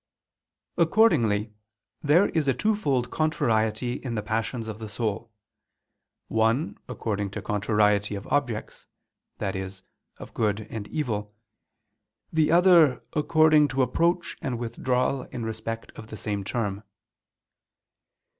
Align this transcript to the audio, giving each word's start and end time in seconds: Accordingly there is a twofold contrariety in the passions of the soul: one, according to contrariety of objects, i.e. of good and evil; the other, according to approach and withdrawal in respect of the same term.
Accordingly 0.77 1.53
there 2.01 2.29
is 2.29 2.47
a 2.47 2.55
twofold 2.55 3.11
contrariety 3.11 4.01
in 4.03 4.15
the 4.15 4.23
passions 4.23 4.67
of 4.67 4.79
the 4.79 4.89
soul: 4.89 5.31
one, 6.27 6.79
according 6.87 7.29
to 7.29 7.41
contrariety 7.43 8.15
of 8.15 8.25
objects, 8.29 8.87
i.e. 9.39 9.69
of 10.17 10.33
good 10.33 10.61
and 10.71 10.87
evil; 10.87 11.35
the 12.33 12.51
other, 12.51 13.03
according 13.13 13.67
to 13.67 13.83
approach 13.83 14.37
and 14.41 14.57
withdrawal 14.57 15.25
in 15.25 15.45
respect 15.45 15.91
of 15.95 16.07
the 16.07 16.17
same 16.17 16.43
term. 16.43 16.81